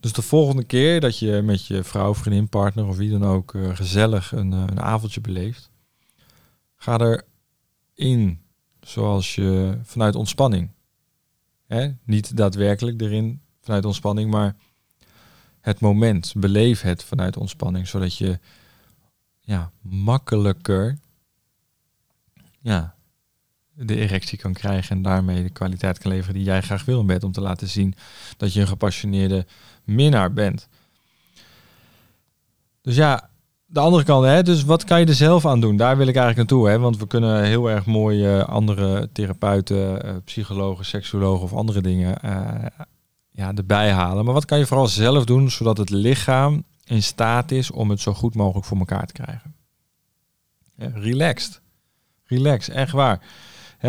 Dus 0.00 0.12
de 0.12 0.22
volgende 0.22 0.64
keer 0.64 1.00
dat 1.00 1.18
je 1.18 1.42
met 1.42 1.66
je 1.66 1.84
vrouw, 1.84 2.14
vriendin, 2.14 2.48
partner 2.48 2.86
of 2.86 2.96
wie 2.96 3.10
dan 3.10 3.24
ook 3.24 3.54
uh, 3.54 3.76
gezellig 3.76 4.32
een, 4.32 4.52
uh, 4.52 4.64
een 4.66 4.80
avondje 4.80 5.20
beleeft, 5.20 5.70
ga 6.76 6.98
er 6.98 7.24
in 7.94 8.42
zoals 8.80 9.34
je 9.34 9.78
vanuit 9.82 10.14
ontspanning. 10.14 10.70
Hè? 11.66 11.90
Niet 12.04 12.36
daadwerkelijk 12.36 13.00
erin 13.00 13.40
vanuit 13.60 13.84
ontspanning, 13.84 14.30
maar 14.30 14.56
het 15.60 15.80
moment, 15.80 16.32
beleef 16.36 16.80
het 16.80 17.04
vanuit 17.04 17.36
ontspanning, 17.36 17.88
zodat 17.88 18.16
je 18.16 18.38
ja, 19.40 19.70
makkelijker 19.80 20.98
ja, 22.60 22.93
de 23.74 23.96
erectie 23.96 24.38
kan 24.38 24.52
krijgen 24.52 24.96
en 24.96 25.02
daarmee 25.02 25.42
de 25.42 25.50
kwaliteit 25.50 25.98
kan 25.98 26.10
leveren 26.10 26.34
die 26.34 26.44
jij 26.44 26.60
graag 26.60 26.84
wil 26.84 27.10
in 27.10 27.22
om 27.22 27.32
te 27.32 27.40
laten 27.40 27.68
zien 27.68 27.94
dat 28.36 28.52
je 28.52 28.60
een 28.60 28.66
gepassioneerde 28.66 29.46
minnaar 29.84 30.32
bent. 30.32 30.68
Dus 32.82 32.96
ja, 32.96 33.30
de 33.66 33.80
andere 33.80 34.04
kant, 34.04 34.24
hè, 34.24 34.42
dus 34.42 34.64
wat 34.64 34.84
kan 34.84 35.00
je 35.00 35.06
er 35.06 35.14
zelf 35.14 35.46
aan 35.46 35.60
doen? 35.60 35.76
Daar 35.76 35.96
wil 35.96 36.06
ik 36.06 36.16
eigenlijk 36.16 36.50
naartoe, 36.50 36.68
hè, 36.68 36.78
want 36.78 36.98
we 36.98 37.06
kunnen 37.06 37.44
heel 37.44 37.70
erg 37.70 37.86
mooi 37.86 38.36
uh, 38.36 38.44
andere 38.44 39.08
therapeuten, 39.12 40.06
uh, 40.06 40.16
psychologen, 40.24 40.84
seksuologen 40.84 41.44
of 41.44 41.52
andere 41.52 41.80
dingen 41.80 42.18
uh, 42.24 42.66
ja, 43.30 43.54
erbij 43.54 43.90
halen. 43.90 44.24
Maar 44.24 44.34
wat 44.34 44.44
kan 44.44 44.58
je 44.58 44.66
vooral 44.66 44.86
zelf 44.86 45.24
doen, 45.24 45.50
zodat 45.50 45.78
het 45.78 45.90
lichaam 45.90 46.64
in 46.84 47.02
staat 47.02 47.50
is 47.50 47.70
om 47.70 47.90
het 47.90 48.00
zo 48.00 48.14
goed 48.14 48.34
mogelijk 48.34 48.66
voor 48.66 48.78
elkaar 48.78 49.06
te 49.06 49.12
krijgen? 49.12 49.54
Ja, 50.76 50.90
relaxed. 50.94 51.60
Relax, 52.24 52.68
echt 52.68 52.92
waar. 52.92 53.20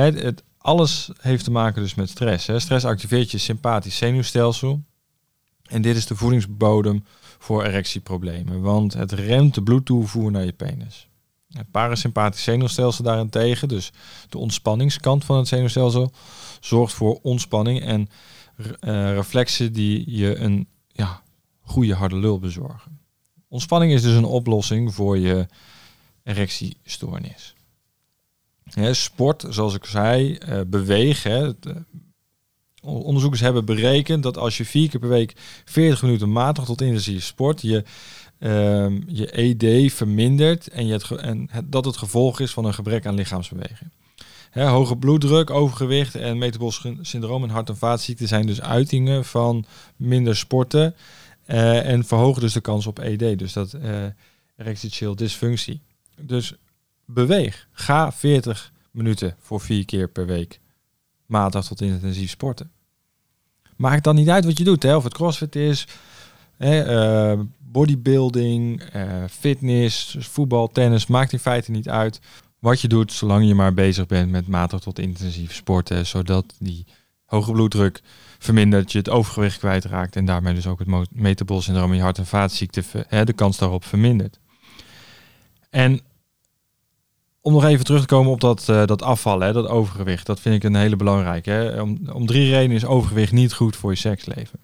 Het, 0.02 0.44
alles 0.58 1.10
heeft 1.20 1.44
te 1.44 1.52
maken 1.52 1.82
dus 1.82 1.96
met 1.96 2.10
stress. 2.10 2.48
Hè. 2.48 2.60
Stress 2.60 2.86
activeert 2.86 3.32
je 3.32 3.38
sympathisch 3.38 3.98
zenuwstelsel. 3.98 4.84
En 5.64 5.82
dit 5.82 5.96
is 5.96 6.06
de 6.06 6.16
voedingsbodem 6.16 7.06
voor 7.40 7.64
erectieproblemen, 7.64 8.62
want 8.62 8.94
het 8.94 9.12
remt 9.12 9.54
de 9.54 9.64
bloedtoevoer 9.64 10.32
naar 10.32 10.46
je 10.46 10.54
penis. 10.54 11.10
Het 11.50 11.72
parasympathisch 11.72 12.44
zenuwstelsel 12.44 13.04
daarentegen, 13.04 13.68
dus 13.68 13.92
de 14.30 14.38
ontspanningskant 14.38 15.25
van 15.25 15.38
het 15.38 15.48
zenuwstelsel, 15.48 16.12
zorgt 16.60 16.94
voor 16.94 17.20
ontspanning 17.22 17.82
en 17.82 18.10
uh, 18.58 19.14
reflexen 19.14 19.74
die 19.74 20.18
je 20.18 20.36
een 20.36 20.68
ja, 20.88 21.22
goede 21.62 21.94
harde 21.94 22.16
lul 22.18 22.40
bezorgen. 22.40 23.00
Ontspanning 23.48 23.92
is 23.92 24.02
dus 24.02 24.16
een 24.16 24.25
oplossing 24.25 24.94
voor 24.94 25.18
je 25.18 25.48
erectiestoornis. 26.24 27.55
Sport, 28.91 29.46
zoals 29.50 29.75
ik 29.75 29.86
zei, 29.86 30.38
uh, 30.50 30.60
beweeg. 30.67 31.24
Hè, 31.24 31.51
onderzoekers 32.82 33.41
hebben 33.41 33.65
berekend 33.65 34.24
dat 34.24 34.38
als 34.38 34.58
je 34.58 34.65
vier 34.65 34.89
keer 34.89 35.00
per 35.00 35.10
week 35.10 35.34
40 35.65 36.01
minuten 36.01 36.32
matig 36.32 36.63
tot 36.65 36.82
intensief 36.82 37.24
sport, 37.24 37.62
je, 37.62 37.84
uh, 38.39 38.88
je 39.08 39.32
ED 39.32 39.94
vermindert 39.94 40.67
en, 40.67 40.88
je 40.88 41.17
en 41.17 41.50
dat 41.65 41.86
het 41.86 41.98
gevolg 41.98 42.39
is 42.39 42.51
van 42.51 42.65
een 42.65 42.74
gebrek 42.74 43.05
aan 43.05 43.15
lichaamsbeweging. 43.15 43.89
Hè, 44.50 44.65
hoge 44.65 44.98
bloeddruk, 44.98 45.50
overgewicht 45.50 46.15
en 46.15 46.38
metabolisch 46.38 46.86
syndroom 47.01 47.44
en 47.44 47.50
hart- 47.50 47.70
en 47.70 47.77
vaatziekten 47.77 48.27
zijn 48.27 48.46
dus 48.46 48.62
uitingen 48.62 49.25
van 49.25 49.65
minder 49.96 50.36
sporten 50.36 50.96
uh, 51.48 51.89
en 51.89 52.05
verhogen 52.05 52.41
dus 52.41 52.53
de 52.53 52.62
kans 52.62 52.88
op 52.88 53.00
ED, 53.00 53.39
dus 53.39 53.53
dat 53.53 53.77
erectile 54.58 55.15
dysfunctie. 55.15 55.82
Dus 56.22 56.55
beweeg. 57.06 57.68
Ga 57.72 58.12
40 58.12 58.72
minuten 58.92 59.36
voor 59.40 59.62
vier 59.62 59.86
keer 59.86 60.10
per 60.10 60.26
week 60.26 60.60
matig 61.26 61.66
tot 61.66 61.82
intensief 61.82 62.30
sporten. 62.30 62.72
Maakt 63.76 64.04
dan 64.04 64.16
niet 64.16 64.30
uit 64.30 64.46
wat 64.46 64.58
je 64.58 64.64
doet, 64.64 64.84
hè? 64.84 64.96
of 64.96 65.04
het 65.04 65.14
crossfit 65.14 65.56
is, 65.56 65.88
hè, 66.58 67.34
uh, 67.34 67.40
bodybuilding, 67.60 68.96
uh, 68.96 69.24
fitness, 69.30 70.16
voetbal, 70.20 70.68
tennis, 70.68 71.08
maakt 71.08 71.32
in 71.32 71.40
feite 71.40 71.72
niet 71.72 71.90
uit 71.90 72.20
wat 72.60 72.82
je 72.82 72.88
doet, 72.88 73.14
zolang 73.14 73.48
je 73.48 73.56
maar 73.56 73.74
bezig 73.74 74.06
bent 74.06 74.32
met 74.32 74.48
matig 74.48 74.80
tot 74.80 75.00
intensief 75.00 75.54
sporten, 75.54 76.06
zodat 76.06 76.54
die 76.60 76.86
hoge 77.26 77.52
bloeddruk 77.52 78.02
vermindert, 78.40 78.92
je 78.92 78.98
het 78.98 79.10
overgewicht 79.10 79.58
kwijtraakt 79.58 80.16
en 80.16 80.26
daarmee 80.26 80.54
dus 80.54 80.68
ook 80.68 80.80
het 80.80 81.12
metabol 81.12 81.62
syndroom 81.62 81.94
je 81.94 82.02
hart- 82.02 82.18
en 82.18 82.26
vaatziekte, 82.26 82.84
hè, 83.08 83.26
de 83.26 83.34
kans 83.34 83.58
daarop 83.58 83.86
vermindert. 83.86 84.40
En 85.70 86.02
om 87.46 87.54
nog 87.54 87.66
even 87.66 87.86
terug 87.86 88.02
te 88.02 88.08
komen 88.08 88.32
op 88.32 88.42
dat, 88.42 88.68
uh, 88.70 88.86
dat 88.86 89.02
afvallen, 89.02 89.48
hè, 89.48 89.54
dat 89.54 89.68
overgewicht. 89.68 90.25
Dat 90.25 90.40
vind 90.40 90.56
ik 90.56 90.64
een 90.64 90.75
hele 90.75 90.96
belangrijke. 90.96 91.50
Hè. 91.50 91.82
Om, 91.82 92.00
om 92.14 92.25
drie 92.25 92.50
redenen 92.50 92.75
is 92.75 92.86
overgewicht 92.86 93.32
niet 93.32 93.54
goed 93.54 93.75
voor 93.75 93.92
je 93.92 93.98
seksleven. 93.98 94.60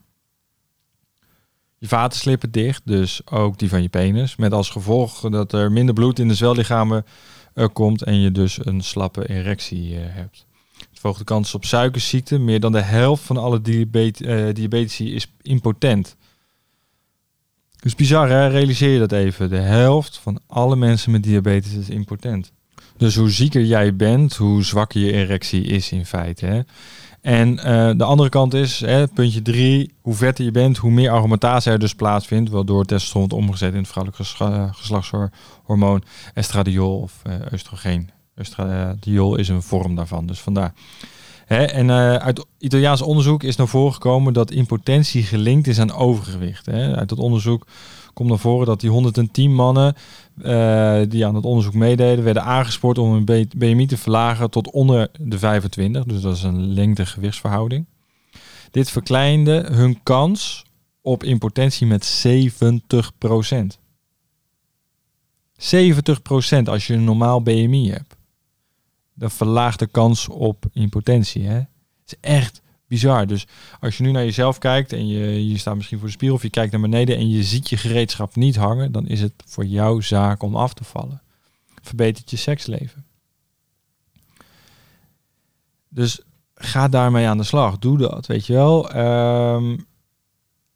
Je 1.78 1.88
vaten 1.88 2.20
slippen 2.20 2.52
dicht, 2.52 2.82
dus 2.86 3.22
ook 3.28 3.58
die 3.60 3.70
van 3.70 3.82
je 3.82 3.90
penis. 3.90 4.36
Met 4.36 4.54
als 4.54 4.70
gevolg 4.70 5.20
dat 5.30 5.54
er 5.54 5.72
minder 5.72 5.94
bloed 5.94 6.20
in 6.20 6.28
de 6.28 6.36
zwellichamen 6.36 7.06
uh, 7.56 7.66
komt 7.74 8.04
en 8.04 8.20
je 8.20 8.32
dus 8.32 8.66
een 8.66 8.82
slappe 8.82 9.30
erectie 9.30 9.94
uh, 9.94 10.00
hebt. 10.04 10.46
Het 10.78 11.00
verhoogt 11.00 11.20
de 11.20 11.26
kans 11.26 11.56
op 11.56 11.66
suikerziekte. 11.66 12.40
Meer 12.40 12.60
dan 12.60 12.72
de 12.72 12.82
helft 12.82 13.24
van 13.24 13.38
alle 13.38 13.62
diabet 13.62 14.18
diabetici 14.56 15.16
is 15.16 15.32
impotent. 15.42 16.16
Dus 17.80 17.96
bizar 17.96 18.30
hè, 18.30 18.48
realiseer 18.48 18.94
je 18.94 19.00
dat 19.00 19.12
even. 19.12 19.50
De 19.50 19.58
helft 19.58 20.18
van 20.18 20.40
alle 20.48 20.76
mensen 20.76 21.12
met 21.12 21.24
diabetes 21.24 21.74
is 21.74 21.90
impotent. 21.90 22.52
Dus 22.98 23.16
hoe 23.16 23.30
zieker 23.30 23.64
jij 23.64 23.96
bent, 23.96 24.36
hoe 24.36 24.64
zwakker 24.64 25.02
je 25.02 25.12
erectie 25.12 25.64
is 25.64 25.92
in 25.92 26.06
feite. 26.06 26.46
Hè? 26.46 26.62
En 27.22 27.54
uh, 27.54 27.92
de 27.98 28.04
andere 28.04 28.30
kant 28.30 28.54
is, 28.54 28.80
hè, 28.80 29.08
puntje 29.08 29.42
drie, 29.42 29.94
hoe 30.02 30.14
vetter 30.14 30.46
je 30.46 30.52
bent, 30.52 30.78
hoe 30.78 30.92
meer 30.92 31.12
argumentatie 31.12 31.72
er 31.72 31.80
dus 31.80 31.96
plaatsvindt, 31.96 32.50
waardoor 32.50 32.86
testosteron 32.86 33.30
wordt 33.30 33.44
omgezet 33.44 33.74
in 33.74 33.80
het 33.80 33.88
vrouwelijke 33.88 34.24
geslachtshormoon 34.74 36.04
estradiol 36.34 37.00
of 37.00 37.22
uh, 37.28 37.34
oestrogeen. 37.54 38.10
Estradiol 38.36 39.36
is 39.36 39.48
een 39.48 39.62
vorm 39.62 39.96
daarvan, 39.96 40.26
dus 40.26 40.40
vandaar. 40.40 40.74
Hè, 41.52 41.64
en 41.64 41.88
uh, 41.88 42.16
uit 42.16 42.46
Italiaans 42.58 43.02
onderzoek 43.02 43.44
is 43.44 43.56
naar 43.56 43.68
voren 43.68 43.94
gekomen 43.94 44.34
dat 44.34 44.52
impotentie 44.52 45.24
gelinkt 45.24 45.68
is 45.68 45.80
aan 45.80 45.94
overgewicht. 45.94 46.66
Hè. 46.66 46.96
Uit 46.96 47.10
dat 47.10 47.18
onderzoek 47.18 47.68
komt 48.14 48.30
naar 48.30 48.38
voren 48.38 48.66
dat 48.66 48.80
die 48.80 48.90
110 48.90 49.54
mannen 49.54 49.96
uh, 50.38 51.02
die 51.08 51.26
aan 51.26 51.36
het 51.36 51.46
onderzoek 51.46 51.74
meededen, 51.74 52.24
werden 52.24 52.44
aangespoord 52.44 52.98
om 52.98 53.12
hun 53.14 53.48
BMI 53.58 53.86
te 53.86 53.98
verlagen 53.98 54.50
tot 54.50 54.72
onder 54.72 55.10
de 55.20 55.40
25. 55.40 56.04
Dus 56.04 56.22
dat 56.22 56.36
is 56.36 56.44
een 56.44 56.74
lengte-gewichtsverhouding. 56.74 57.86
Dit 58.72 58.92
verkleinde 58.92 59.68
hun 59.72 60.00
kans 60.04 60.66
op 61.02 61.24
impotentie 61.24 61.88
met 61.88 62.24
70% 62.28 62.32
70% 65.58 66.64
als 66.64 66.88
je 66.88 66.94
een 66.94 67.04
normaal 67.04 67.42
BMI 67.42 67.90
hebt. 67.90 68.20
Dat 69.14 69.34
verlaagt 69.34 69.80
de 69.80 69.88
kans 69.88 70.28
op 70.28 70.66
impotentie. 70.74 71.44
Hè? 71.44 71.56
Het 71.56 71.68
is 72.06 72.16
echt 72.20 72.62
bizar. 72.88 73.28
Dus 73.28 73.48
als 73.80 73.98
je 73.98 74.04
nu 74.04 74.12
naar 74.12 74.24
jezelf 74.24 74.58
kijkt 74.58 74.94
en 74.94 75.08
je, 75.08 75.50
je 75.50 75.58
staat 75.58 75.76
misschien 75.76 75.98
voor 75.98 76.08
de 76.08 76.14
spiegel 76.14 76.36
of 76.36 76.42
je 76.42 76.50
kijkt 76.50 76.72
naar 76.72 76.82
beneden 76.82 77.18
en 77.18 77.30
je 77.30 77.44
ziet 77.44 77.70
je 77.70 77.78
gereedschap 77.78 78.36
niet 78.36 78.56
hangen, 78.56 78.92
dan 78.92 79.08
is 79.08 79.22
het 79.22 79.34
voor 79.46 79.66
jou 79.66 80.02
zaak 80.02 80.44
om 80.44 80.56
af 80.56 80.74
te 80.74 80.84
vallen. 80.84 81.22
Verbetert 81.82 82.30
je 82.30 82.38
seksleven. 82.38 83.06
Dus 85.90 86.22
ga 86.56 86.88
daarmee 86.88 87.28
aan 87.28 87.38
de 87.38 87.44
slag. 87.44 87.80
Doe 87.80 87.98
dat, 87.98 88.26
weet 88.26 88.46
je 88.46 88.54
wel. 88.54 88.96
Um, 89.56 89.86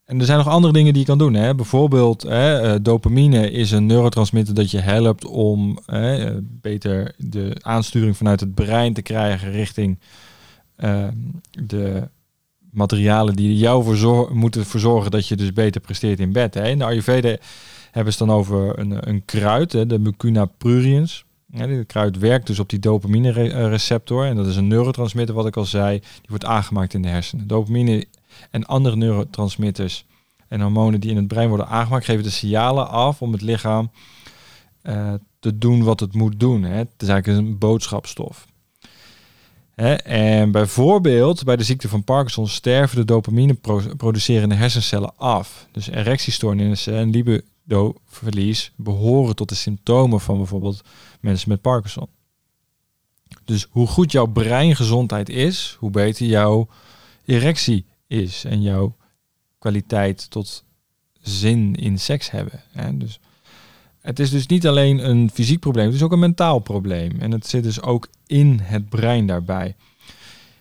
en 0.05 0.19
er 0.19 0.25
zijn 0.25 0.37
nog 0.37 0.47
andere 0.47 0.73
dingen 0.73 0.93
die 0.93 1.01
je 1.01 1.07
kan 1.07 1.17
doen. 1.17 1.33
Hè? 1.33 1.55
Bijvoorbeeld 1.55 2.21
hè, 2.21 2.61
eh, 2.61 2.79
dopamine 2.81 3.51
is 3.51 3.71
een 3.71 3.85
neurotransmitter 3.85 4.55
dat 4.55 4.71
je 4.71 4.79
helpt 4.79 5.25
om 5.25 5.79
hè, 5.85 6.35
beter 6.41 7.13
de 7.17 7.55
aansturing 7.61 8.17
vanuit 8.17 8.39
het 8.39 8.53
brein 8.53 8.93
te 8.93 9.01
krijgen 9.01 9.51
richting 9.51 9.99
uh, 10.77 11.07
de 11.51 12.07
materialen 12.71 13.35
die 13.35 13.57
jou 13.57 13.83
voor 13.83 14.35
moeten 14.35 14.65
verzorgen 14.65 15.11
dat 15.11 15.27
je 15.27 15.35
dus 15.35 15.53
beter 15.53 15.81
presteert 15.81 16.19
in 16.19 16.31
bed. 16.31 16.53
Hè. 16.53 16.67
In 16.67 16.77
de 16.77 16.85
Ayurveda 16.85 17.37
hebben 17.91 18.13
ze 18.13 18.25
dan 18.25 18.35
over 18.35 18.79
een, 18.79 19.09
een 19.09 19.25
kruid, 19.25 19.71
hè, 19.71 19.85
de 19.85 19.99
Mucuna 19.99 20.45
pruriens. 20.45 21.25
Ja, 21.51 21.67
dit 21.67 21.85
kruid 21.85 22.17
werkt 22.17 22.47
dus 22.47 22.59
op 22.59 22.69
die 22.69 22.79
dopamine 22.79 23.31
receptor 23.69 24.25
en 24.25 24.35
dat 24.35 24.47
is 24.47 24.55
een 24.55 24.67
neurotransmitter 24.67 25.35
wat 25.35 25.47
ik 25.47 25.57
al 25.57 25.65
zei, 25.65 25.99
die 25.99 26.27
wordt 26.27 26.45
aangemaakt 26.45 26.93
in 26.93 27.01
de 27.01 27.07
hersenen. 27.07 27.47
Dopamine 27.47 28.05
en 28.51 28.65
andere 28.65 28.95
neurotransmitters 28.95 30.05
en 30.47 30.61
hormonen 30.61 30.99
die 30.99 31.09
in 31.09 31.17
het 31.17 31.27
brein 31.27 31.47
worden 31.47 31.67
aangemaakt 31.67 32.05
geven 32.05 32.23
de 32.23 32.29
signalen 32.29 32.89
af 32.89 33.21
om 33.21 33.31
het 33.31 33.41
lichaam 33.41 33.91
uh, 34.83 35.13
te 35.39 35.57
doen 35.57 35.83
wat 35.83 35.99
het 35.99 36.13
moet 36.13 36.39
doen. 36.39 36.63
Hè. 36.63 36.75
Het 36.75 36.91
is 36.97 37.07
eigenlijk 37.07 37.39
een 37.39 37.57
boodschapstof 37.57 38.45
en 39.75 40.51
bijvoorbeeld 40.51 41.43
bij 41.43 41.55
de 41.55 41.63
ziekte 41.63 41.89
van 41.89 42.03
Parkinson 42.03 42.47
sterven 42.47 42.97
de 42.97 43.05
dopamine-producerende 43.05 44.55
hersencellen 44.55 45.17
af. 45.17 45.67
Dus 45.71 45.89
erectiestoornissen 45.89 46.93
en 46.93 47.09
libido-verlies 47.09 48.71
behoren 48.75 49.35
tot 49.35 49.49
de 49.49 49.55
symptomen 49.55 50.19
van 50.19 50.37
bijvoorbeeld 50.37 50.81
mensen 51.19 51.49
met 51.49 51.61
Parkinson. 51.61 52.07
Dus 53.45 53.67
hoe 53.69 53.87
goed 53.87 54.11
jouw 54.11 54.25
breingezondheid 54.25 55.29
is, 55.29 55.77
hoe 55.79 55.89
beter 55.89 56.25
jouw 56.25 56.67
erectie 57.25 57.85
is 58.23 58.43
en 58.43 58.61
jouw 58.61 58.95
kwaliteit 59.59 60.29
tot 60.29 60.63
zin 61.21 61.75
in 61.75 61.99
seks 61.99 62.31
hebben. 62.31 62.61
Dus 62.93 63.19
het 64.01 64.19
is 64.19 64.29
dus 64.29 64.47
niet 64.47 64.67
alleen 64.67 65.09
een 65.09 65.29
fysiek 65.33 65.59
probleem, 65.59 65.85
het 65.85 65.95
is 65.95 66.03
ook 66.03 66.11
een 66.11 66.19
mentaal 66.19 66.59
probleem. 66.59 67.11
En 67.19 67.31
het 67.31 67.47
zit 67.47 67.63
dus 67.63 67.81
ook 67.81 68.07
in 68.25 68.59
het 68.63 68.89
brein 68.89 69.27
daarbij. 69.27 69.75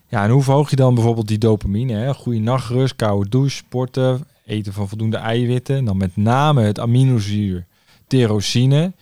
Ja, 0.08 0.24
en 0.24 0.30
hoe 0.30 0.42
verhoog 0.42 0.70
je 0.70 0.76
dan 0.76 0.94
bijvoorbeeld 0.94 1.28
die 1.28 1.38
dopamine? 1.38 1.92
Hè? 1.92 2.14
Goede 2.14 2.38
nachtrust, 2.38 2.96
koude 2.96 3.28
douche, 3.28 3.56
sporten 3.56 4.26
eten 4.44 4.72
van 4.72 4.88
voldoende 4.88 5.16
eiwitten. 5.16 5.84
Dan 5.84 5.96
met 5.96 6.16
name 6.16 6.62
het 6.62 6.78
aminozuur 6.78 7.66
tyrosine 8.06 8.92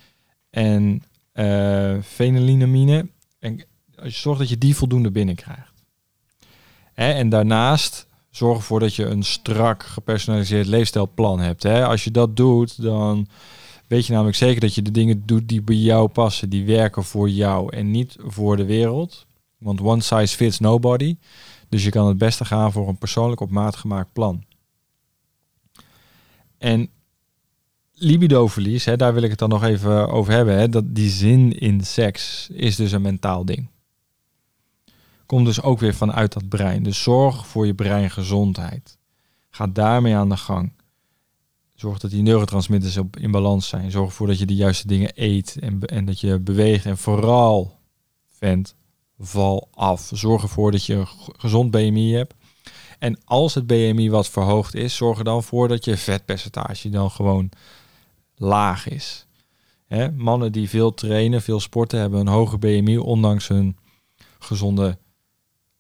en 0.51 1.03
uh, 1.35 1.97
fenylamine. 2.03 3.07
En 3.39 3.65
als 3.99 4.15
je 4.15 4.21
zorgt 4.21 4.41
dat 4.41 4.49
je 4.49 4.59
die 4.59 4.77
voldoende 4.77 5.11
binnenkrijgt. 5.11 5.73
Hè? 6.93 7.13
En 7.13 7.29
daarnaast 7.29 8.07
zorg 8.33 8.57
ervoor 8.57 8.81
dat 8.81 8.95
je 8.95 9.05
een 9.05 9.23
strak 9.23 9.83
gepersonaliseerd 9.83 10.67
leefstijlplan 10.67 11.41
hebt. 11.41 11.63
Hè? 11.63 11.87
Als 11.87 12.05
je 12.05 12.11
dat 12.11 12.37
doet, 12.37 12.83
dan 12.83 13.29
weet 13.87 14.07
je 14.07 14.13
namelijk 14.13 14.37
zeker 14.37 14.61
dat 14.61 14.75
je 14.75 14.83
de 14.83 14.91
dingen 14.91 15.23
doet 15.27 15.49
die 15.49 15.63
bij 15.63 15.77
jou 15.77 16.09
passen, 16.09 16.51
die 16.51 16.67
werken 16.67 17.05
voor 17.05 17.29
jou 17.31 17.77
en 17.77 17.91
niet 17.91 18.17
voor 18.21 18.57
de 18.57 18.65
wereld. 18.65 19.27
Want 19.59 19.81
one 19.81 20.01
size 20.01 20.37
fits 20.37 20.59
nobody. 20.59 21.17
Dus 21.69 21.85
je 21.85 21.91
kan 21.91 22.07
het 22.07 22.19
beste 22.19 22.45
gaan 22.45 22.73
voor 22.73 22.89
een 22.89 22.99
persoonlijk 22.99 23.41
op 23.41 23.51
maat 23.51 23.77
gemaakt 23.77 24.13
plan. 24.13 24.45
En 26.59 26.91
libidoverlies, 27.95 28.85
hè, 28.85 28.97
daar 28.97 29.15
wil 29.15 29.23
ik 29.23 29.31
het 29.31 29.39
dan 29.39 29.49
nog 29.49 29.65
even 29.65 30.09
over 30.09 30.33
hebben. 30.33 30.59
Hè, 30.59 30.69
dat 30.69 30.95
die 30.95 31.11
zin 31.11 31.59
in 31.59 31.81
seks 31.85 32.49
is 32.53 32.77
dus 32.77 32.93
een 32.93 33.03
mentaal 33.03 33.45
ding. 33.45 33.72
Komt 35.33 35.47
dus 35.47 35.63
ook 35.63 35.79
weer 35.79 35.95
vanuit 35.95 36.33
dat 36.33 36.49
brein. 36.49 36.83
Dus 36.83 37.03
zorg 37.03 37.47
voor 37.47 37.67
je 37.67 37.75
breingezondheid. 37.75 38.99
Ga 39.51 39.67
daarmee 39.67 40.15
aan 40.15 40.29
de 40.29 40.37
gang. 40.37 40.73
Zorg 41.75 41.99
dat 41.99 42.11
die 42.11 42.23
neurotransmitters 42.23 42.97
op, 42.97 43.17
in 43.17 43.31
balans 43.31 43.69
zijn. 43.69 43.91
Zorg 43.91 44.09
ervoor 44.09 44.27
dat 44.27 44.39
je 44.39 44.47
de 44.47 44.55
juiste 44.55 44.87
dingen 44.87 45.11
eet 45.15 45.57
en, 45.61 45.81
en 45.81 46.05
dat 46.05 46.21
je 46.21 46.41
beweegt. 46.41 46.87
En 46.87 46.99
vooral, 46.99 47.79
vent, 48.39 48.75
val 49.19 49.69
af. 49.75 50.11
Zorg 50.15 50.43
ervoor 50.43 50.71
dat 50.71 50.85
je 50.87 50.95
een 50.95 51.09
gezond 51.37 51.71
BMI 51.71 52.13
hebt. 52.15 52.35
En 52.99 53.19
als 53.25 53.55
het 53.55 53.67
BMI 53.67 54.11
wat 54.11 54.29
verhoogd 54.29 54.75
is, 54.75 54.97
zorg 54.97 55.19
er 55.19 55.25
dan 55.25 55.43
voor 55.43 55.69
dat 55.69 55.85
je 55.85 55.97
vetpercentage 55.97 56.89
dan 56.89 57.11
gewoon 57.11 57.49
laag 58.37 58.89
is. 58.89 59.27
Mannen 60.17 60.53
die 60.53 60.69
veel 60.69 60.95
trainen, 60.95 61.43
veel 61.43 61.61
sporten, 61.61 62.01
hebben 62.01 62.21
een 62.21 62.29
hoger 62.29 62.59
BMI, 62.59 62.99
ondanks 62.99 63.49
hun 63.49 63.77
gezonde, 64.39 64.99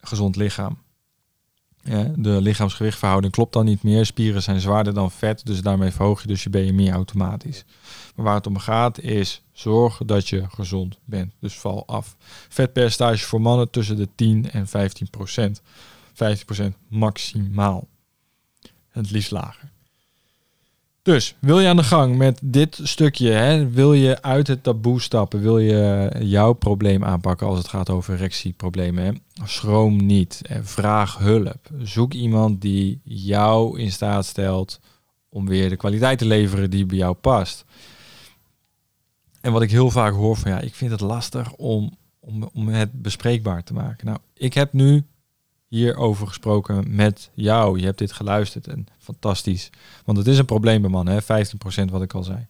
gezond 0.02 0.36
lichaam. 0.36 0.78
De 2.16 2.40
lichaamsgewichtverhouding 2.40 3.32
klopt 3.32 3.52
dan 3.52 3.64
niet 3.64 3.82
meer. 3.82 4.06
Spieren 4.06 4.42
zijn 4.42 4.60
zwaarder 4.60 4.94
dan 4.94 5.10
vet, 5.10 5.46
dus 5.46 5.62
daarmee 5.62 5.90
verhoog 5.90 6.20
je 6.22 6.28
dus 6.28 6.42
je 6.42 6.50
BMI 6.50 6.90
automatisch. 6.90 7.64
Maar 8.14 8.24
waar 8.24 8.34
het 8.34 8.46
om 8.46 8.58
gaat 8.58 8.98
is 9.00 9.42
zorg 9.52 10.00
dat 10.06 10.28
je 10.28 10.44
gezond 10.48 10.98
bent. 11.04 11.32
Dus 11.38 11.58
val 11.58 11.86
af. 11.86 12.16
Vetpercentage 12.48 13.24
voor 13.24 13.40
mannen 13.40 13.70
tussen 13.70 13.96
de 13.96 14.08
10 14.14 14.50
en 14.50 14.68
15 14.68 15.10
procent. 15.10 15.62
15 16.12 16.44
procent 16.44 16.76
maximaal. 16.88 17.88
Het 18.88 19.10
liefst 19.10 19.30
lager. 19.30 19.70
Dus 21.02 21.36
wil 21.38 21.60
je 21.60 21.68
aan 21.68 21.76
de 21.76 21.82
gang 21.82 22.16
met 22.16 22.40
dit 22.42 22.80
stukje? 22.82 23.30
Hè? 23.30 23.70
Wil 23.70 23.92
je 23.92 24.22
uit 24.22 24.46
het 24.46 24.62
taboe 24.62 25.00
stappen? 25.00 25.40
Wil 25.40 25.58
je 25.58 26.10
jouw 26.20 26.52
probleem 26.52 27.04
aanpakken 27.04 27.46
als 27.46 27.58
het 27.58 27.68
gaat 27.68 27.90
over 27.90 28.14
erectieproblemen? 28.14 29.22
Schroom 29.44 30.06
niet. 30.06 30.42
Vraag 30.62 31.18
hulp. 31.18 31.70
Zoek 31.82 32.12
iemand 32.12 32.60
die 32.60 33.00
jou 33.04 33.78
in 33.80 33.92
staat 33.92 34.26
stelt 34.26 34.80
om 35.28 35.46
weer 35.46 35.68
de 35.68 35.76
kwaliteit 35.76 36.18
te 36.18 36.26
leveren 36.26 36.70
die 36.70 36.86
bij 36.86 36.96
jou 36.96 37.14
past. 37.14 37.64
En 39.40 39.52
wat 39.52 39.62
ik 39.62 39.70
heel 39.70 39.90
vaak 39.90 40.14
hoor 40.14 40.36
van 40.36 40.50
ja, 40.50 40.60
ik 40.60 40.74
vind 40.74 40.90
het 40.90 41.00
lastig 41.00 41.52
om, 41.52 41.96
om, 42.20 42.50
om 42.52 42.68
het 42.68 43.02
bespreekbaar 43.02 43.64
te 43.64 43.72
maken. 43.72 44.06
Nou, 44.06 44.18
ik 44.34 44.54
heb 44.54 44.72
nu 44.72 45.04
hierover 45.78 46.26
gesproken 46.26 46.94
met 46.94 47.30
jou. 47.34 47.78
Je 47.78 47.84
hebt 47.84 47.98
dit 47.98 48.12
geluisterd 48.12 48.66
en 48.66 48.86
fantastisch. 48.98 49.70
Want 50.04 50.18
het 50.18 50.26
is 50.26 50.38
een 50.38 50.44
probleem 50.44 50.80
bij 50.80 50.90
mannen, 50.90 51.14
hè? 51.14 51.44
15% 51.86 51.90
wat 51.90 52.02
ik 52.02 52.14
al 52.14 52.22
zei. 52.22 52.46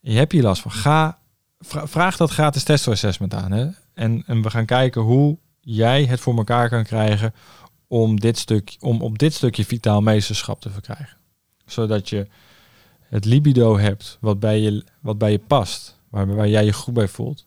Je 0.00 0.26
hier 0.28 0.42
last 0.42 0.62
van. 0.62 0.70
Ga, 0.70 1.18
vraag 1.60 2.16
dat 2.16 2.30
gratis 2.30 2.62
testoassessment 2.62 3.34
aan. 3.34 3.52
Hè? 3.52 3.68
En, 3.92 4.22
en 4.26 4.42
we 4.42 4.50
gaan 4.50 4.66
kijken 4.66 5.02
hoe 5.02 5.38
jij 5.60 6.04
het 6.04 6.20
voor 6.20 6.36
elkaar 6.36 6.68
kan 6.68 6.84
krijgen 6.84 7.34
om, 7.86 8.20
dit 8.20 8.38
stuk, 8.38 8.76
om 8.80 9.00
op 9.02 9.18
dit 9.18 9.34
stukje 9.34 9.64
vitaal 9.64 10.00
meesterschap 10.00 10.60
te 10.60 10.70
verkrijgen. 10.70 11.16
Zodat 11.66 12.08
je 12.08 12.26
het 13.00 13.24
libido 13.24 13.78
hebt 13.78 14.18
wat 14.20 14.40
bij 14.40 14.60
je, 14.60 14.84
wat 15.00 15.18
bij 15.18 15.30
je 15.30 15.38
past, 15.38 15.98
waar, 16.08 16.34
waar 16.34 16.48
jij 16.48 16.64
je 16.64 16.72
goed 16.72 16.94
bij 16.94 17.08
voelt. 17.08 17.46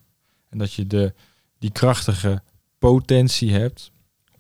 En 0.50 0.58
dat 0.58 0.74
je 0.74 0.88
de, 0.88 1.14
die 1.60 1.72
krachtige 1.72 2.42
potentie 2.80 3.52
hebt 3.52 3.92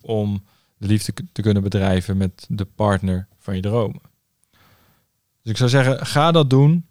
om 0.02 0.44
de 0.78 0.88
liefde 0.88 1.14
te 1.32 1.42
kunnen 1.42 1.64
bedrijven 1.64 2.18
met 2.18 2.46
de 2.50 2.66
partner 2.66 3.28
van 3.38 3.56
je 3.56 3.62
dromen. 3.62 4.02
Dus 5.42 5.52
ik 5.52 5.58
zou 5.58 5.70
zeggen, 5.70 6.06
ga 6.06 6.32
dat 6.32 6.50
doen 6.50 6.86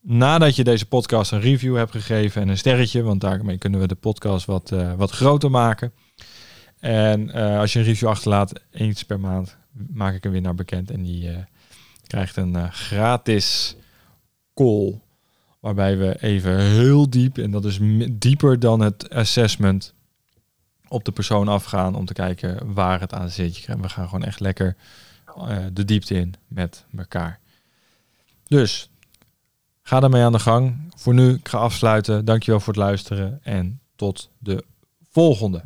nadat 0.00 0.56
je 0.56 0.64
deze 0.64 0.86
podcast 0.86 1.32
een 1.32 1.40
review 1.40 1.76
hebt 1.76 1.90
gegeven 1.90 2.42
en 2.42 2.48
een 2.48 2.58
sterretje, 2.58 3.02
want 3.02 3.20
daarmee 3.20 3.58
kunnen 3.58 3.80
we 3.80 3.86
de 3.86 3.94
podcast 3.94 4.46
wat, 4.46 4.70
uh, 4.70 4.94
wat 4.94 5.10
groter 5.10 5.50
maken. 5.50 5.92
En 6.78 7.28
uh, 7.28 7.58
als 7.58 7.72
je 7.72 7.78
een 7.78 7.84
review 7.84 8.08
achterlaat, 8.08 8.52
eens 8.70 9.02
per 9.02 9.20
maand 9.20 9.56
maak 9.92 10.14
ik 10.14 10.24
een 10.24 10.30
winnaar 10.30 10.54
bekend 10.54 10.90
en 10.90 11.02
die 11.02 11.30
uh, 11.30 11.36
krijgt 12.06 12.36
een 12.36 12.72
gratis 12.72 13.76
call. 14.54 15.00
Waarbij 15.60 15.98
we 15.98 16.22
even 16.22 16.60
heel 16.60 17.10
diep, 17.10 17.38
en 17.38 17.50
dat 17.50 17.64
is 17.64 17.78
dieper 18.12 18.58
dan 18.58 18.80
het 18.80 19.10
assessment, 19.10 19.93
op 20.88 21.04
de 21.04 21.12
persoon 21.12 21.48
afgaan 21.48 21.94
om 21.94 22.04
te 22.04 22.12
kijken 22.12 22.74
waar 22.74 23.00
het 23.00 23.12
aan 23.12 23.30
zit. 23.30 23.66
We 23.66 23.88
gaan 23.88 24.08
gewoon 24.08 24.24
echt 24.24 24.40
lekker 24.40 24.76
uh, 25.38 25.56
de 25.72 25.84
diepte 25.84 26.14
in 26.14 26.34
met 26.48 26.84
elkaar. 26.96 27.40
Dus 28.44 28.90
ga 29.82 30.00
daarmee 30.00 30.22
aan 30.22 30.32
de 30.32 30.38
gang. 30.38 30.92
Voor 30.96 31.14
nu, 31.14 31.34
ik 31.34 31.48
ga 31.48 31.58
afsluiten. 31.58 32.24
Dankjewel 32.24 32.60
voor 32.60 32.72
het 32.72 32.82
luisteren 32.82 33.40
en 33.42 33.80
tot 33.96 34.30
de 34.38 34.64
volgende. 35.10 35.64